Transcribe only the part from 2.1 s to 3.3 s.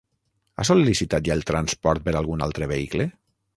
algun altre vehicle?